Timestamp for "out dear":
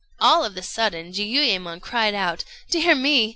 2.15-2.95